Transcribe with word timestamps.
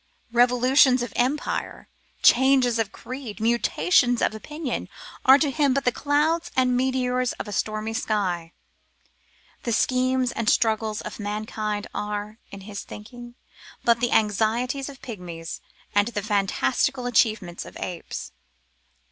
Revolutions 0.33 1.03
of 1.03 1.13
empire, 1.15 1.87
changes 2.23 2.79
of 2.79 2.91
creed, 2.91 3.39
mutations 3.39 4.19
of 4.19 4.33
opinion, 4.33 4.89
are 5.25 5.37
to 5.37 5.51
him 5.51 5.75
but 5.75 5.85
the 5.85 5.91
clouds 5.91 6.49
and 6.55 6.75
meteors 6.75 7.33
of 7.33 7.47
a 7.47 7.51
stormy 7.51 7.93
sky. 7.93 8.51
The 9.61 9.71
schemes 9.71 10.31
and 10.31 10.49
struggles 10.49 11.01
of 11.01 11.19
mankind 11.19 11.85
are, 11.93 12.39
in 12.49 12.61
his 12.61 12.81
thinking, 12.81 13.35
but 13.83 13.99
the 13.99 14.11
anxieties 14.11 14.89
of 14.89 15.03
pigmies 15.03 15.61
and 15.93 16.07
the 16.07 16.23
fantastical 16.23 17.05
achievements 17.05 17.63
of 17.63 17.77
apes. 17.79 18.31